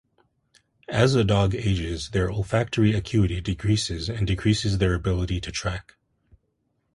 As 0.89 1.13
a 1.13 1.23
dog 1.23 1.53
ages, 1.53 2.09
their 2.09 2.27
olfactory 2.31 2.93
acuity 2.95 3.39
decreases 3.39 4.09
and 4.09 4.25
decreases 4.25 4.79
their 4.79 4.95
ability 4.95 5.39
to 5.41 5.51
track. 5.51 5.93